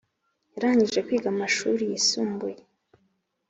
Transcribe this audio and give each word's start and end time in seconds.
Yarangije 0.53 0.99
kwiga 1.07 1.27
amashuri 1.33 1.83
yisumbuye 1.91 2.57